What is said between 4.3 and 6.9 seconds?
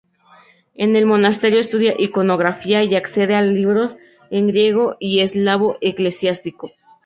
en griego y eslavo eclesiástico.